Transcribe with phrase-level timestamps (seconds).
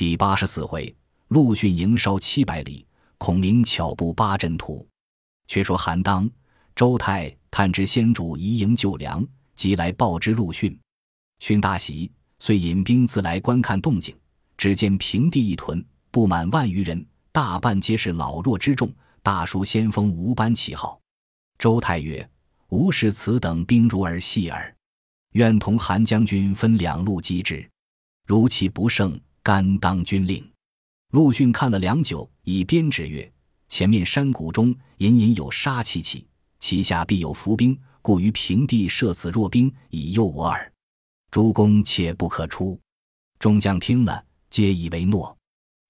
[0.00, 0.96] 第八十四回，
[1.28, 2.86] 陆逊营烧七百里，
[3.18, 4.88] 孔明巧布八阵图。
[5.46, 6.26] 却说韩当、
[6.74, 9.22] 周泰探知先主移营救粮，
[9.54, 10.74] 即来报之陆逊。
[11.40, 14.16] 逊大喜，遂引兵自来观看动静。
[14.56, 18.90] 只见平地一屯，不满万余人，大半皆是老弱之众，
[19.22, 20.98] 大书先锋吴班旗号。
[21.58, 22.26] 周泰曰
[22.72, 24.74] ：“吾视此等兵如儿戏耳，
[25.32, 27.70] 愿同韩将军分两路击之。
[28.26, 30.46] 如其不胜。”甘当军令，
[31.12, 33.30] 陆逊看了良久，以鞭指曰
[33.68, 36.26] ：“前面山谷中隐隐有杀气起，
[36.58, 40.70] 其下必有伏兵，故于平地设此弱兵，以诱我耳。
[41.30, 42.78] 诸公且不可出。”
[43.40, 45.34] 众将听了，皆以为诺。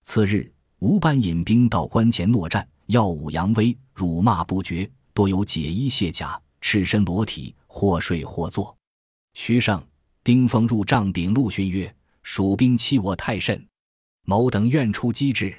[0.05, 8.77] 次日，吴班引兵到关前搦战，耀武扬威，辱骂不绝，多有解衣卸甲、赤身裸体，或睡或坐。
[9.35, 9.85] 徐盛、
[10.23, 11.93] 丁奉入帐禀陆逊曰。
[12.23, 13.67] 蜀兵欺我太甚，
[14.25, 15.55] 某等愿出击之。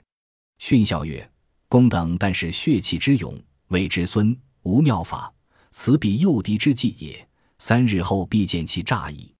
[0.60, 1.30] 训笑曰
[1.68, 3.38] ：“公等但是血气之勇，
[3.70, 5.34] 谓之孙无妙法，
[5.72, 7.28] 此彼诱敌之计也。
[7.58, 9.34] 三日后必见其诈矣。”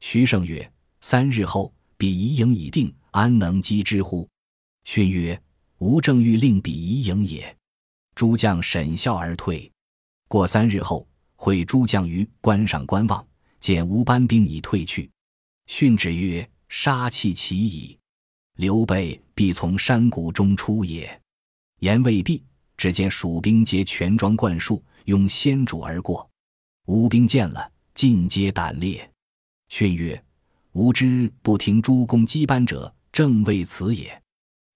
[0.00, 0.70] 徐盛曰
[1.00, 4.28] ：“三日后，彼夷营已定，安能击之乎？”
[4.84, 5.40] 训曰
[5.78, 7.56] ：“吾正欲令彼夷营也。”
[8.14, 9.70] 诸将沈笑而退。
[10.28, 13.26] 过三日后，会诸将于关上观望，
[13.58, 15.10] 见吴班兵已退去。
[15.66, 16.48] 训止曰。
[16.68, 17.98] 杀气起矣，
[18.56, 21.20] 刘备必从山谷中出也。
[21.80, 22.42] 言未毕，
[22.76, 26.28] 只见蜀兵皆全装贯束，拥先主而过。
[26.86, 29.10] 吴兵见了，尽皆胆裂。
[29.68, 30.22] 训曰
[30.72, 34.22] ：“吾知不听诸公击班者，正为此也。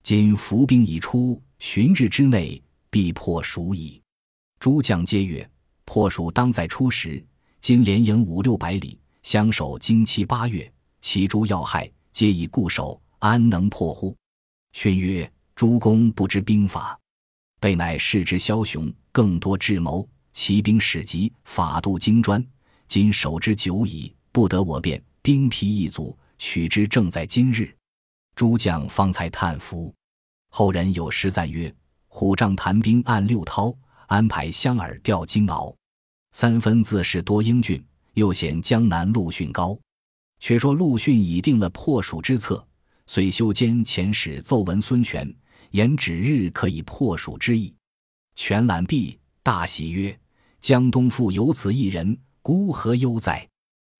[0.02, 4.00] 今伏兵已出，旬日之内必破蜀矣。”
[4.60, 5.48] 诸将皆曰
[5.84, 7.24] ：“破蜀当在初时，
[7.60, 10.70] 今连营五六百里，相守经七八月。”
[11.02, 14.16] 其诸要害皆已固守，安能破乎？
[14.72, 16.98] 勋曰：“诸公不知兵法，
[17.60, 22.42] 备乃世之枭雄，更多智谋，骑兵使急，法度精专。
[22.88, 27.76] 今守之久矣，不得我变，兵疲易足，取之正在今日。”
[28.34, 29.92] 诸将方才叹服。
[30.50, 31.74] 后人有诗赞曰
[32.06, 33.76] ：“虎杖谈兵按六韬，
[34.06, 35.74] 安排香饵钓金鳌。
[36.30, 37.84] 三分自是多英俊，
[38.14, 39.76] 又显江南陆逊高。”
[40.42, 42.66] 却说陆逊已定了破蜀之策，
[43.06, 45.32] 遂修监遣使奏闻孙权，
[45.70, 47.72] 言指日可以破蜀之意。
[48.34, 50.18] 权览毕，大喜曰
[50.58, 53.48] ：“江东复有此一人，孤何忧哉？”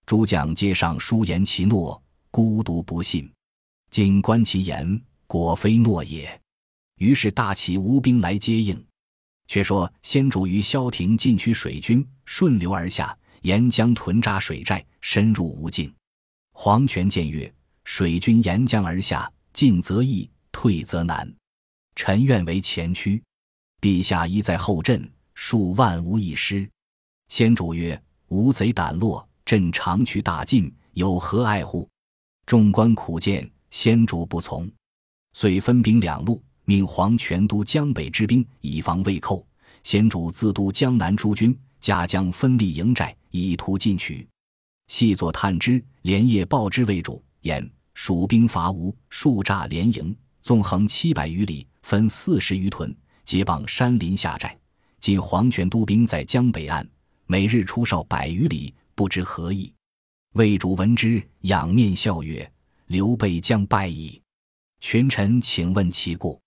[0.05, 2.03] 诸将皆上书言其诺，
[2.33, 3.33] 孤独不信。
[3.89, 6.41] 今观其言，果非诺也。
[6.99, 8.85] 于是大起吴兵来接应。
[9.47, 15.95] 却说先主于萧亭进取水军，顺流而下，沿江屯扎水寨，深入吴境。
[16.53, 17.53] 黄权见曰
[17.85, 21.31] ：“水军沿江而下，进则易，退则难。
[21.97, 23.23] 臣愿为前驱，
[23.81, 26.69] 陛下宜在后阵，数万无一失。”
[27.29, 31.89] 先主曰：“吴贼胆落，朕长驱大进，有何碍乎？”
[32.47, 34.71] 众官苦谏，先主不从，
[35.33, 39.45] 遂分兵两路，命黄权督江北之兵，以防魏寇；
[39.83, 44.29] 先主自督江南诸军，加将分立营寨，以图进取。
[44.93, 52.95] 细作探知，连夜报之魏主，言蜀兵伐吴，数诈连营，纵横七百余里，分四十余屯，
[53.25, 54.55] 结绑山林下寨。
[55.01, 56.87] 今黄权督兵在江北岸，
[57.25, 59.73] 每日出哨百余里，不知何意。
[60.35, 62.53] 魏主闻之，仰面笑曰
[62.89, 64.21] ：“刘备将败矣。”
[64.81, 66.39] 群臣请问其故。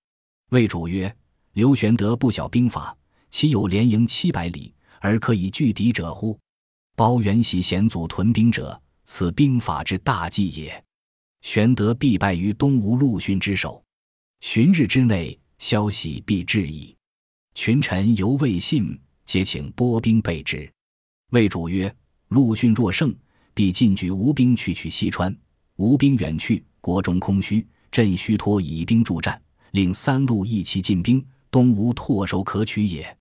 [0.52, 1.12] 魏主曰
[1.54, 2.96] ：“刘玄德不晓兵法，
[3.32, 6.40] 岂有连营七百里而可以拒敌者乎？”
[6.96, 10.84] 包元喜险阻屯兵者，此兵法之大忌也。
[11.42, 13.84] 玄德必败于东吴陆逊之手，
[14.40, 16.96] 旬日之内，消息必至矣。
[17.54, 20.72] 群臣犹未信，皆请拨兵备之。
[21.32, 21.94] 魏主曰
[22.30, 23.14] ：“陆逊若胜，
[23.54, 25.30] 必进举吴兵去取西川；
[25.76, 29.42] 吴兵远去，国中空虚，朕须托以兵助战，
[29.72, 33.18] 令三路一齐进兵，东吴唾手可取也。”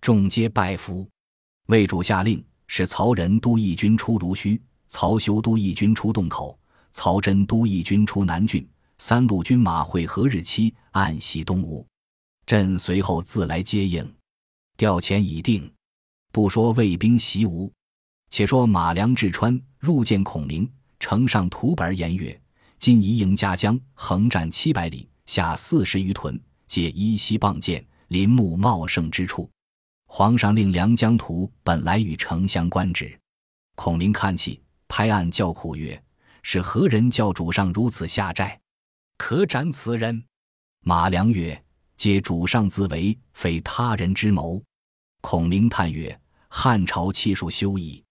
[0.00, 1.06] 众皆拜服。
[1.66, 2.42] 魏主下令。
[2.72, 6.56] 使曹仁督义军出如须，曹休督义军出洞口，
[6.92, 8.64] 曹真督义军出南郡，
[8.96, 11.84] 三路军马会合日期，暗袭东吴。
[12.46, 14.08] 朕随后自来接应。
[14.76, 15.68] 调遣已定。
[16.30, 17.72] 不说魏兵袭吴，
[18.30, 20.70] 且说马良至川入见孔明，
[21.00, 22.40] 呈上图本言曰
[22.78, 29.50] ：“今宜营夹江，横战七百里，下四十余屯，皆依溪傍涧，林木茂盛之处。”
[30.12, 33.16] 皇上令梁江图本来与丞相观之，
[33.76, 36.02] 孔明看起，拍案叫苦曰
[36.42, 38.60] ：“是何人教主上如此下寨？”
[39.16, 40.24] 可斩此人。”
[40.82, 41.64] 马良曰
[41.96, 44.60] ：“皆主上自为，非他人之谋。”
[45.22, 46.20] 孔明叹曰
[46.50, 48.02] ：“汉朝气数休矣。”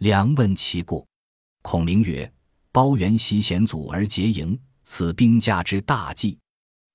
[0.00, 1.08] 良问其故，
[1.62, 2.30] 孔明曰
[2.70, 6.38] ：“包元袭险阻而结营，此兵家之大忌。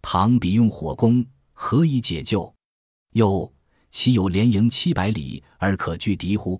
[0.04, 2.54] 倘彼用火攻，何以解救？
[3.14, 3.52] 又
[3.94, 6.60] 岂有连营七百里而可拒敌乎？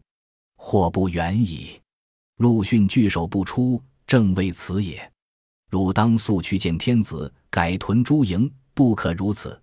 [0.56, 1.82] 或不远矣。
[2.38, 5.12] 陆逊拒守不出，正为此也。
[5.72, 9.60] 汝当速去见天子，改屯诸营，不可如此。”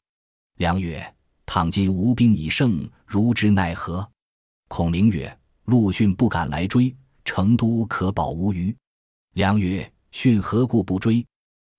[0.59, 1.15] 良曰
[1.47, 4.07] ：“倘今吴兵已胜，如之奈何？”
[4.67, 6.95] 孔明曰：“陆逊不敢来追，
[7.25, 8.77] 成都可保无虞。”
[9.35, 11.25] 良曰：“逊何故不追？”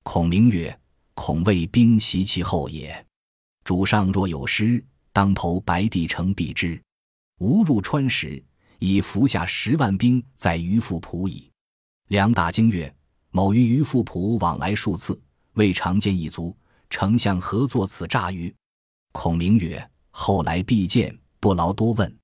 [0.03, 0.79] 孔明曰
[1.13, 3.05] ：“恐魏兵袭其后也。
[3.65, 4.83] 主上若有失，
[5.13, 6.81] 当投白帝城避之。
[7.39, 8.43] 吾入川时，
[8.79, 11.49] 已伏下十万兵在于富浦矣。”
[12.09, 12.93] 梁大惊曰
[13.31, 15.19] ：“某与于富浦往来数次，
[15.53, 16.55] 未尝见一卒。
[16.89, 18.53] 丞相何作此诈语？”
[19.13, 22.17] 孔明曰：“后来必见，不劳多问。”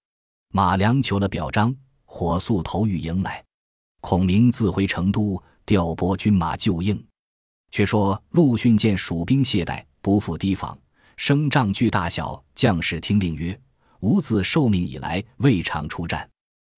[0.54, 1.76] 马良求了表彰，
[2.06, 3.44] 火速投御营来。
[4.02, 7.02] 孔明自回成都，调拨军马救应。
[7.72, 10.78] 却说陆逊见蜀兵懈怠，不复提防，
[11.18, 13.60] 声仗具大小将士听令曰
[14.02, 16.28] ：“吾自受命以来，未尝出战。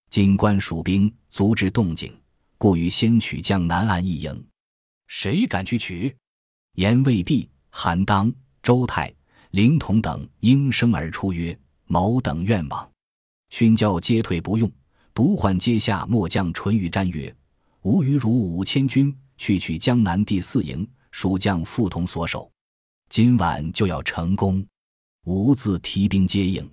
[0.10, 2.18] 今观蜀兵足知动静，
[2.58, 4.48] 故欲先取江南岸一营。
[5.08, 6.16] 谁敢去取？”
[6.76, 8.34] 言未毕，韩当、
[8.64, 9.14] 周泰。
[9.52, 12.90] 灵统等应声而出曰：“某等愿往。”
[13.50, 14.72] 勋教皆退不用，
[15.14, 17.36] 独缓阶下末将淳于瞻曰
[17.82, 22.50] ：“吾与汝五千军去取江南第四营，蜀将复同所守，
[23.10, 24.66] 今晚就要成功。”
[25.26, 26.70] 吾自提兵接应。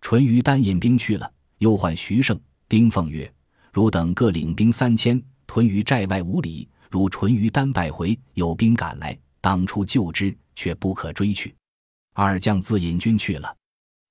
[0.00, 2.38] 淳于丹引兵去了，又唤徐盛、
[2.68, 3.32] 丁奉曰
[3.72, 6.68] ：“汝等各领兵三千，屯于寨外五里。
[6.90, 11.54] 如淳于丹败回，有兵赶来，当初救之，却不可追去。”
[12.14, 13.54] 二将自引军去了。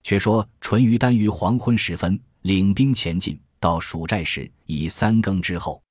[0.03, 5.81] 却说淳于丹于黄昏时分领兵前进，到蜀寨时已三更之后。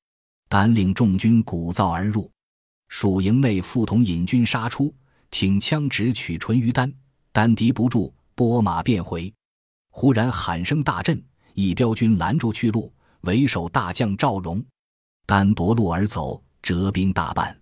[0.48, 2.30] 丹领众军鼓噪而入，
[2.88, 4.94] 蜀营内副统引军杀出，
[5.34, 6.94] 挺枪直取淳于丹。
[7.32, 9.34] 丹敌不住，拨马便回。
[9.90, 11.20] 忽然喊声大震，
[11.54, 14.64] 一彪军拦住去路，为首大将赵荣。
[15.26, 17.58] 丹夺路而走，折兵大半。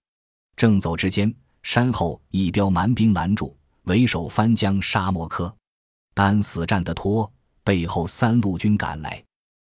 [0.54, 3.56] 正走之间，山后一彪蛮兵拦住。
[3.84, 5.56] 为首翻江杀摩柯，
[6.12, 7.32] 单死战得脱，
[7.64, 9.24] 背后三路军赶来，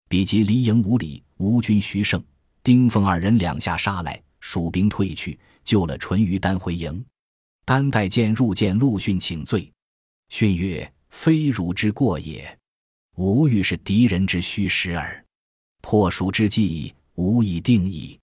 [0.07, 2.23] 比及离营五里，吴军徐盛、
[2.63, 7.03] 丁奉二人两下杀来，蜀兵退去，救了淳于丹回营。
[7.69, 9.71] 丹带剑入见陆逊请罪，
[10.29, 12.57] 逊曰：“非汝之过也，
[13.17, 15.23] 吾欲是敌人之虚实耳。
[15.79, 18.19] 破蜀之计，无以定矣。”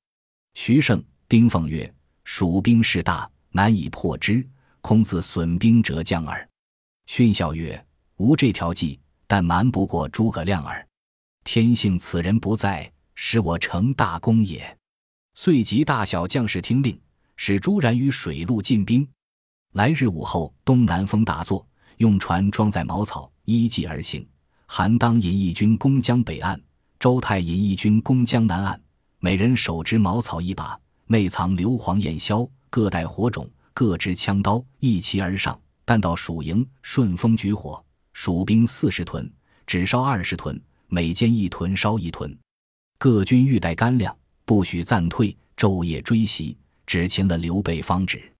[0.55, 1.95] 徐盛、丁奉曰
[2.25, 4.45] ：“蜀兵势大，难以破之。”
[4.83, 6.49] 空自损兵折将耳。
[7.07, 7.87] 逊笑曰
[8.19, 8.99] ：“吾这条计，
[9.29, 10.85] 但瞒不过诸葛亮耳。
[11.45, 14.77] 天幸此人不在，使我成大功也。”
[15.39, 17.01] 遂集大小将士听令，
[17.37, 19.09] 使朱然于水陆进兵。
[19.77, 21.67] 来日午后，东南风大作，
[21.99, 24.27] 用船装载茅草，依计而行。
[24.65, 26.59] 韩当引义军攻江北岸，
[26.99, 28.81] 周泰引义军攻江南岸，
[29.19, 33.47] 每人手执茅草一把，内藏硫磺焰硝，各带火种。
[33.75, 35.61] 各执枪刀，一齐而上。
[35.85, 39.31] 但到蜀营，顺风举火，蜀兵四十屯，
[39.67, 40.59] 只烧二十屯，
[40.89, 42.35] 每间一屯烧一屯。
[42.97, 46.57] 各军欲带干粮，不许暂退，昼夜追袭，
[46.87, 48.36] 只擒了刘备方止。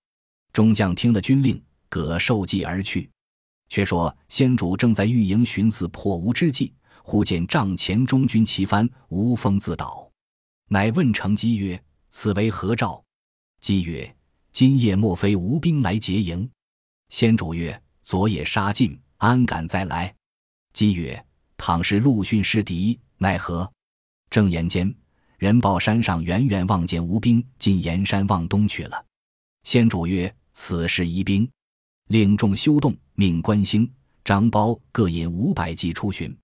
[0.57, 3.11] 中将听了军令，各受计而去。
[3.69, 6.73] 却说先主正在御营寻思破吴之计，
[7.03, 10.11] 忽见帐前中军旗幡，无风自倒，
[10.69, 13.05] 乃问成机曰：“此为何兆？”
[13.61, 14.17] 机曰：
[14.51, 16.49] 今夜莫非吴兵来劫营？
[17.11, 20.15] 先主曰：“昨夜杀尽，安敢再来？”
[20.73, 21.23] 姬曰
[21.59, 23.71] ：“倘是陆逊失敌，奈何？”
[24.31, 24.91] 正言间，
[25.37, 29.05] 人报山上远远望见吴兵进岩山望东去了。
[29.65, 31.49] 先主曰：“此事宜兵，
[32.09, 33.89] 令众休动，命关兴、
[34.25, 36.35] 张苞各引五百骑出巡。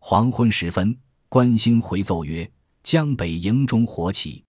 [0.00, 0.98] 黄昏时分，
[1.28, 2.50] 关兴回奏曰
[2.82, 4.42] ：“江北营中火起。”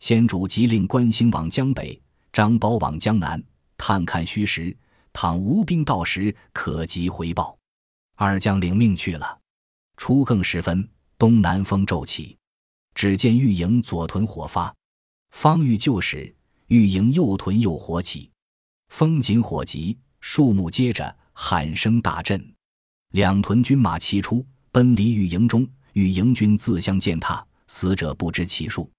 [0.00, 1.98] 先主即令关兴往江北。
[2.32, 3.42] 张苞往江南
[3.78, 4.76] 探看虚实，
[5.12, 7.56] 倘无兵到时，可即回报。
[8.16, 9.38] 二将领命去了。
[9.96, 10.86] 初更时分，
[11.16, 12.36] 东南风骤起，
[12.92, 14.74] 只见御营左屯火发，
[15.30, 16.36] 方欲救时，
[16.66, 18.30] 御营右屯又火起，
[18.88, 22.54] 风紧火急，树木接着，喊声大震，
[23.12, 28.90] 两屯军马齐出，奔离御营中，与营军自相践踏，死者不知其数。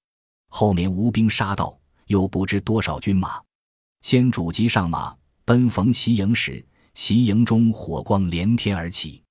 [0.50, 1.78] 后面吴兵杀到。
[2.10, 3.40] 又不知多少军马，
[4.02, 5.16] 先主即上马，
[5.46, 6.66] 奔逢袭营时，
[6.96, 9.22] 袭营中火光连天而起，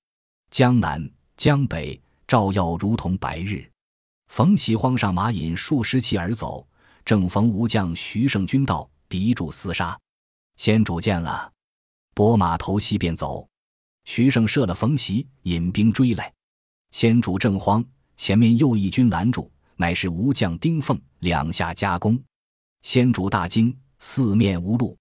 [0.48, 3.68] 江南、江北照耀如同白日。
[4.28, 6.64] 冯喜慌上马，引数十骑而走，
[7.04, 9.98] 正逢吴将徐胜军到，敌住厮杀。
[10.58, 11.52] 先主见了，
[12.14, 13.48] 拨马投西便走。
[14.04, 16.32] 徐盛设了冯袭，引兵追来。
[16.90, 17.82] 先主正慌，
[18.16, 22.20] 前面又一军拦住，乃是吴将丁奉，两下夹攻。
[22.82, 24.98] 先主大惊，四面无路。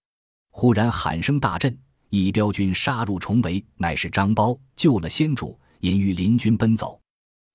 [0.51, 1.75] 忽然喊声大震，
[2.09, 7.01] 一彪军杀入重围，乃是张苞救了先主，引御林军奔走。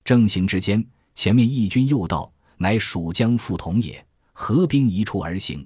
[0.03, 0.85] 正行之间。
[1.15, 4.05] 前面义军又到，乃蜀将傅同也。
[4.33, 5.65] 合兵一处而行，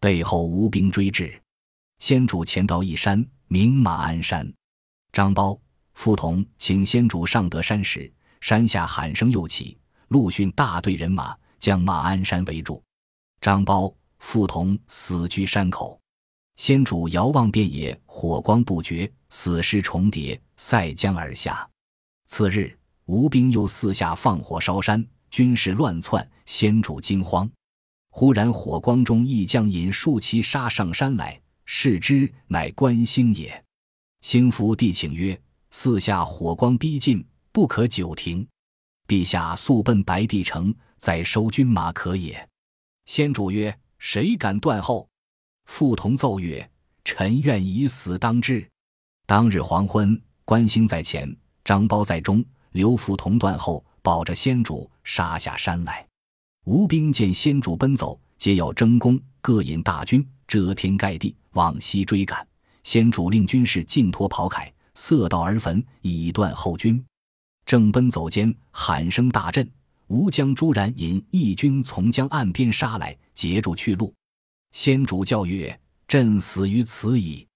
[0.00, 1.38] 背后无兵追至。
[1.98, 4.52] 先主前到一山，名马鞍山。
[5.12, 5.58] 张苞、
[5.94, 12.82] 傅同请先主上得山时，山下喊声又起，陆逊大队人马将马鞍山围住。
[13.40, 15.98] 张苞、傅同死居山口。
[16.56, 21.68] 先主遥望遍野，火光不绝，死尸重叠，塞江而下。
[22.26, 22.76] 次日。
[23.04, 27.48] 吴兵又四下放火烧山，军士乱窜，先主惊慌。
[28.10, 33.62] 忽然火光中一将引数骑杀上山来，视之，乃关兴也。
[34.22, 35.38] 兴福帝请曰
[35.70, 38.46] ：“四下火光逼近，不可久停。
[39.06, 42.48] 陛下速奔白帝城，再收军马可也。”
[43.04, 45.08] 先主曰：“谁敢断后？”
[45.66, 46.68] 傅同奏曰
[47.04, 48.66] ：“臣愿以死当之。”
[49.26, 52.44] 当日黄昏，关兴在前，张苞在中。
[52.70, 56.06] 刘福同断后，保着先主杀下山来。
[56.64, 62.46] 吴兵见先主奔走，皆要争功，各引大军遮天盖地往西追赶。
[62.82, 67.04] 先主令军士尽脱袍铠，塞道而焚，以断后军。
[67.64, 69.68] 正奔走间，喊声大震，
[70.06, 74.14] 吴将朱然引义军从江岸边杀来，截住去路。
[74.72, 77.46] 先主叫曰：“朕死于此矣。”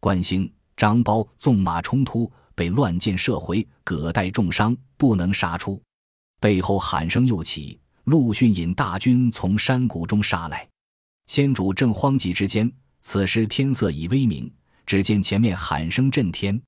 [0.00, 2.30] 关兴、张苞纵马冲突。
[2.54, 5.82] 被乱箭射回，葛带重伤，不能杀出。
[6.38, 10.68] 背后喊声又起，陆逊引大军从山谷中杀来。
[11.26, 14.52] 先主正慌急之间，此时天色已微明，
[14.84, 16.60] 只见前面喊声震天，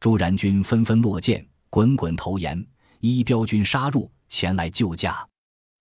[0.00, 2.64] 朱然军纷纷落箭，滚滚投岩。
[3.00, 5.26] 一彪军杀入，前来救驾。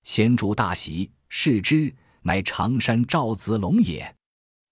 [0.04, 4.16] 先主大喜，视之，乃常山赵子龙也。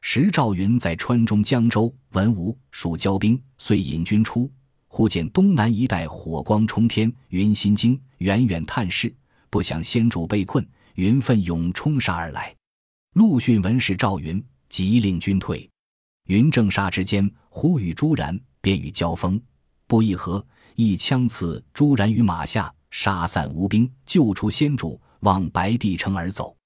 [0.02, 4.52] 时赵云在川中江州，文武蜀交兵，遂引军出。
[4.88, 9.14] 忽见东南一带火光冲天，云心惊，远远探视，
[9.54, 12.56] 不想先主被困，云奋勇冲杀而来。
[13.14, 15.70] 陆逊闻是赵云，急令军退。
[16.26, 19.40] 云正杀之间，忽与朱然便与交锋，
[19.86, 20.44] 不一合，
[20.74, 26.58] 一枪刺朱然于马下，杀散吴兵，救出先主，往白帝城而走。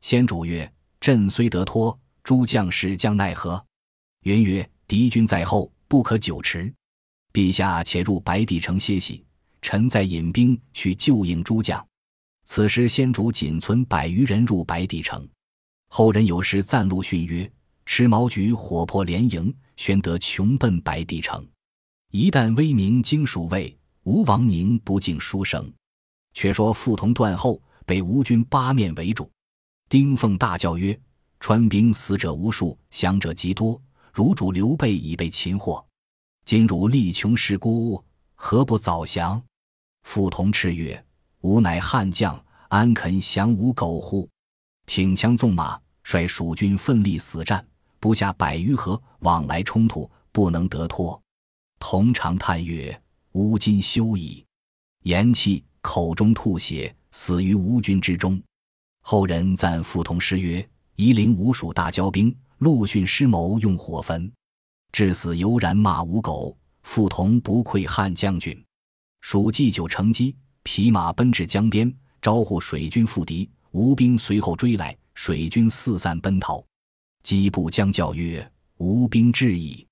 [0.00, 3.62] 先主曰：“朕虽得脱，诸将士将奈何？”
[4.24, 6.72] 云曰：“敌军在后，不可久持。”
[7.34, 9.22] 陛下且入白帝城歇息，
[9.60, 11.86] 臣再引兵去救应诸将。
[12.52, 15.24] 此时先主仅存百余人入白帝城，
[15.88, 17.48] 后人有诗赞陆逊曰
[17.86, 21.46] ：“持矛举火破连营，宣德穷奔白帝城。
[22.10, 25.72] 一旦威名经蜀魏，吴王宁不敬书生。”
[26.34, 29.30] 却说傅同断后，被吴军八面围住。
[29.88, 31.00] 丁奉大叫曰
[31.38, 33.80] ：“川兵死者无数，降者极多，
[34.12, 35.86] 汝主刘备已被擒获。”
[36.44, 38.04] 今汝力穷势孤，
[38.34, 39.40] 何不早降？
[40.02, 41.00] 傅同叱曰
[41.40, 44.28] ：“吾乃汉将，安肯降吴狗乎？”
[44.86, 47.64] 挺枪纵马，率蜀军奋力死战，
[47.98, 51.20] 不下百余合，往来冲突，不能得脱。
[51.78, 53.00] 同长叹曰
[53.32, 54.44] ：“吾今休矣！”
[55.04, 58.42] 言讫，口中吐血，死于吴军之中。
[59.02, 64.30] 后人赞傅同诗曰：“夷陵吴蜀大交兵，陆逊师谋用火焚。”
[64.92, 68.62] 至死犹然骂吴狗，傅同不愧汉将军。
[69.20, 73.48] 蜀祭酒乘机，匹马奔至江边，招呼水军复敌。
[73.72, 76.64] 吴兵随后追来，水军四散奔逃。
[77.22, 79.86] 基部将叫曰：“吴兵至矣！”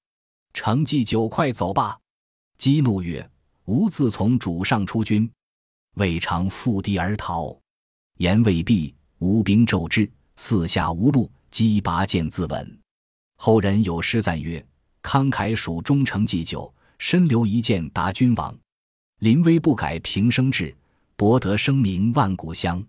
[0.52, 1.96] 乘祭酒快走吧。
[2.56, 3.28] 基怒曰
[3.66, 5.30] ：“吾自从主上出军，
[5.94, 7.56] 未尝负敌而逃。”
[8.18, 12.68] 言未毕，吴兵骤至，四下无路，击拔剑自刎。
[13.36, 14.66] 后人有诗赞曰：
[15.02, 18.58] 慷慨属忠诚祭酒，身留一剑达君王。
[19.18, 20.72] 临危不改平生志，
[21.16, 22.80] 博得声名万古香。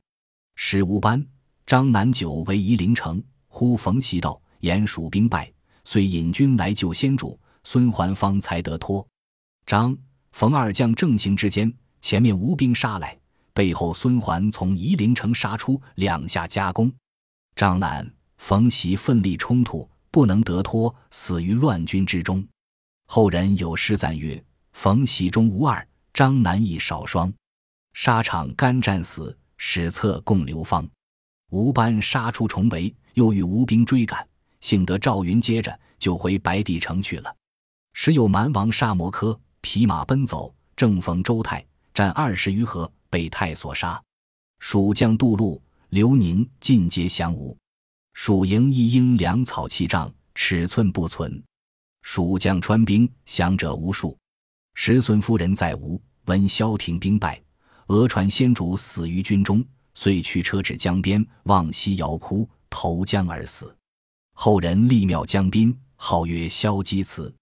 [0.55, 1.25] 史无班、
[1.65, 5.51] 张南九为夷陵城，忽逢袭道，言蜀兵败，
[5.85, 7.39] 遂引军来救先主。
[7.63, 9.05] 孙桓方才得脱。
[9.65, 9.97] 张、
[10.31, 13.17] 冯二将正行之间，前面吴兵杀来，
[13.51, 16.91] 背后孙桓从夷陵城杀出，两下夹攻。
[17.55, 18.07] 张南、
[18.37, 22.47] 冯袭奋力冲突，不能得脱，死于乱军之中。
[23.07, 24.41] 后人有诗赞曰
[24.73, 27.31] ：“冯喜中无二，张南亦少双。
[27.93, 30.87] 沙场干战死，史册共流芳。”
[31.51, 34.27] 吴班杀出重围，又遇吴兵追赶，
[34.61, 37.35] 幸得赵云接着，就回白帝城去了。
[37.93, 43.99] 时有蛮王沙摩柯匹马奔走，正逢周泰，战二十余合，被泰所杀。
[44.59, 47.57] 蜀将杜路、刘宁尽皆降吴。
[48.13, 51.41] 蜀营一应粮草器仗，尺寸不存。
[52.03, 54.15] 蜀将川兵降者无数。
[54.81, 57.37] 石孙夫人在吴，闻萧亭兵败，
[57.87, 59.61] 俄传先主死于军中。
[59.93, 63.75] 遂驱车至江边，望西遥哭，投江而死。
[64.35, 67.35] 后人立庙江滨，号曰萧基祠。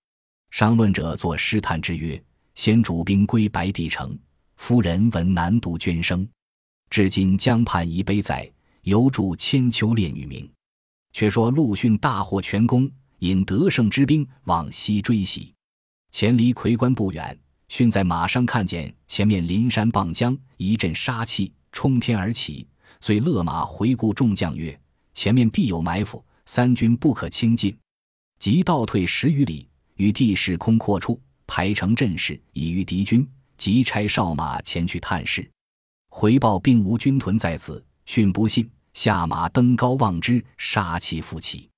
[0.49, 2.19] 商论者作诗叹之曰
[2.55, 4.17] ：“先主兵归白帝城，
[4.55, 6.27] 夫人闻南渡捐生。
[6.89, 8.51] 至今江畔遗碑在，
[8.81, 10.51] 犹著千秋烈女名。”
[11.13, 12.89] 却说陆逊大获全功，
[13.19, 15.53] 引得胜之兵往西追袭。
[16.19, 17.37] 前离夔关不远，
[17.69, 21.53] 逊在马上看见前面临山傍江，一阵杀气。
[21.71, 22.67] 冲天而起，
[22.99, 24.75] 遂勒马回顾众将曰
[25.13, 27.77] ：“前面必有埋伏，三军不可轻进。”
[28.39, 33.29] 即倒退十余里，与地势空阔处排成阵势，以御敌军。
[33.55, 35.47] 即差哨马前去探视，
[36.09, 37.85] 回报并无军屯在此。
[38.07, 41.69] 逊不信，下马登高望之，杀气复起。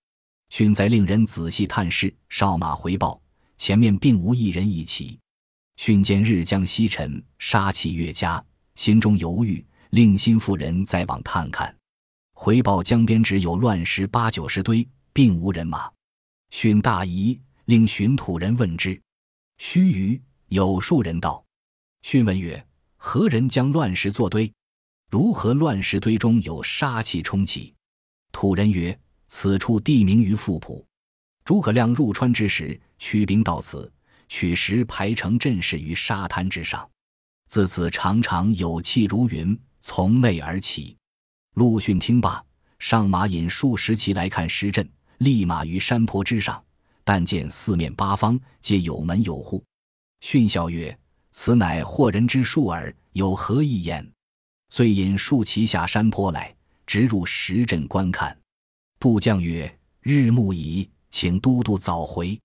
[0.50, 3.22] 逊再令人仔细探视，哨马回报
[3.60, 5.20] 前面并无一人一骑。
[5.76, 9.64] 逊见日将西沉，杀气越加，心中犹豫。
[9.92, 11.76] 令心腹人再往探看，
[12.34, 15.92] 回报江边只有乱石八九十堆，并无人马。
[16.52, 19.02] 逊大疑，令寻土人问之。
[19.58, 21.44] 须臾，有数人到。
[22.04, 22.64] 逊问曰
[22.98, 24.54] ：“何人将乱石作堆？
[25.10, 27.74] 如何乱石堆中有杀气冲起？”
[28.32, 28.96] 土人曰
[29.28, 30.86] ：“此处地名于富浦。
[31.44, 33.92] 诸葛亮入川之时，驱兵到此，
[34.28, 36.88] 取石排成阵势于沙滩之上。
[37.48, 40.98] 自此常常有气如云。”从内而起，
[41.56, 42.44] 陆逊听罢，
[42.80, 44.88] 上马引数十骑来看石阵，
[45.20, 46.62] 立马于山坡之上。
[47.06, 49.64] 但见四面八方皆有门有户。
[50.20, 50.96] 逊笑曰
[51.32, 54.06] ：“此乃惑人之术耳，有何异言？”
[54.70, 56.54] 遂引数骑下山坡来，
[56.86, 58.38] 直入石阵观看。
[59.00, 62.38] 部将曰：“日暮矣，请都督早回。”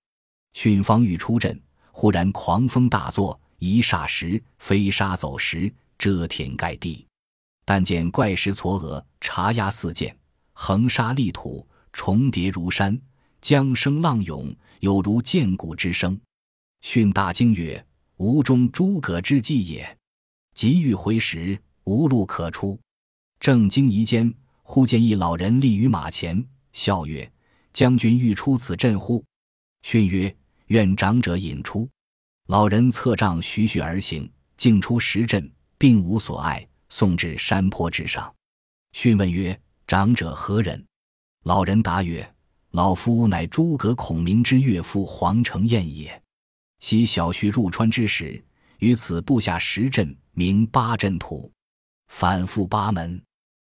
[0.55, 7.05] 逊方欲出阵，忽然狂风大作，一霎时飞沙走石，遮天盖地。
[7.65, 10.15] 但见怪石嵯峨，茶鸦四溅，
[10.53, 12.97] 横沙立土，重叠如山，
[13.41, 16.17] 江声浪涌，有如剑鼓之声。
[16.79, 17.85] 训大惊曰
[18.17, 19.97] ：“吾中诸葛之计也！”
[20.55, 22.79] 急欲回时，无路可出。
[23.41, 27.29] 正惊疑间，忽见一老人立于马前，笑曰
[27.73, 29.21] ：“将军欲出此阵乎？”
[29.83, 30.33] 训曰
[30.67, 31.89] ：“愿长者引出。”
[32.47, 36.67] 老人策杖徐徐而行，径出石阵，并无所碍。
[36.87, 38.33] 送至山坡之上，
[38.93, 40.85] 询问曰：“长者何人？”
[41.43, 42.33] 老人答曰
[42.71, 46.21] ：“老夫乃诸葛孔明之岳父黄承彦也。
[46.79, 48.41] 昔小婿入川之时，
[48.77, 51.51] 于此布下石阵，名八阵图，
[52.07, 53.21] 反复八门，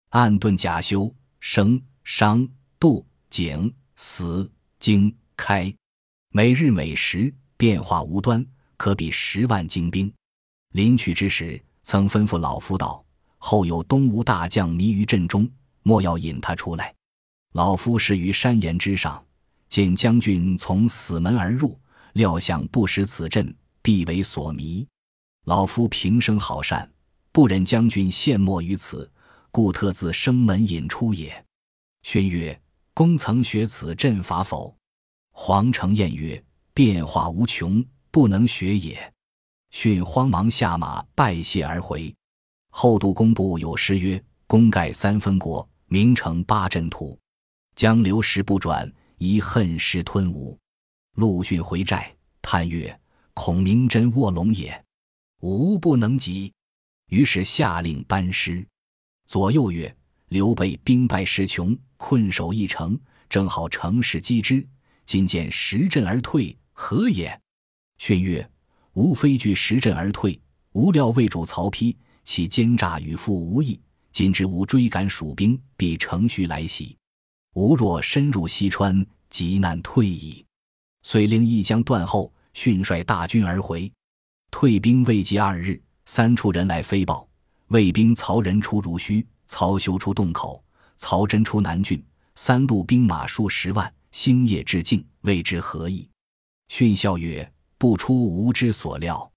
[0.09, 2.47] 暗遁甲休、生、伤、
[2.79, 5.73] 度、景、死、惊、开，
[6.31, 8.45] 每日每时变化无端，
[8.77, 10.11] 可比十万精兵。
[10.73, 13.03] 临去之时。”曾吩咐老夫道
[13.39, 15.49] ：“后有东吴大将迷于阵中，
[15.81, 16.93] 莫要引他出来。”
[17.53, 19.25] 老夫是于山岩之上，
[19.69, 21.75] 见将军从死门而入，
[22.13, 24.87] 料想不识此阵，必为所迷。
[25.45, 26.87] 老夫平生好善，
[27.31, 29.11] 不忍将军陷没于此，
[29.49, 31.43] 故特自生门引出也。
[32.03, 32.61] 宣曰
[32.93, 34.77] ：“公曾学此阵法否？”
[35.41, 36.43] 黄承彦曰
[36.75, 39.13] ：“变化无穷，不能学也。”
[39.71, 42.13] 逊慌忙下马拜谢而回。
[42.71, 47.17] 后杜工部有诗曰：“功盖三分国，名成八阵图。
[47.73, 50.59] 江流石不转，遗恨失吞吴。”
[51.15, 52.99] 陆逊回寨，叹曰
[53.33, 54.83] ：“孔明真卧龙也，
[55.39, 56.51] 吾不能及。”
[57.07, 58.67] 于是下令班师。
[59.25, 59.95] 左右曰
[60.27, 62.99] ：“刘备兵败势穷，困守一城，
[63.29, 64.67] 正好乘势击之。
[65.09, 67.41] 今见石阵而退，何也？”
[67.97, 68.47] 逊曰。
[68.93, 70.39] 吾非惧石阵而退，
[70.73, 73.81] 无料魏主曹丕，其奸诈与父无异。
[74.11, 76.95] 今知吾追赶蜀兵，必乘虚来袭。
[77.55, 80.45] 吾若深入西川，极难退矣。
[81.01, 83.91] 遂令一将断后，迅率大军而回。
[84.51, 87.27] 退兵未及二日，三处人来飞报：
[87.69, 90.63] 魏兵曹仁出如须，曹休出洞口，
[90.97, 92.03] 曹真出南郡，
[92.35, 96.09] 三路兵马数十万，星夜之境，谓之何意？”
[96.69, 99.31] 训笑曰：“不出吾之所料，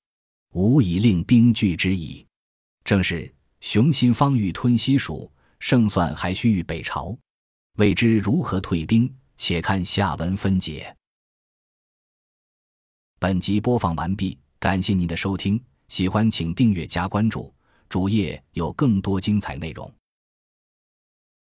[0.53, 2.27] 吾已令兵拒之矣。”
[2.85, 5.31] 正是雄心方欲吞西蜀，
[5.61, 7.17] 胜算还需与北朝。
[7.79, 10.95] 未知如何退兵，且看下文分解。
[13.19, 17.55] 本集播放完毕，感谢您的收听，喜欢请订阅加关注，
[17.89, 19.91] 主页有更多精彩内容。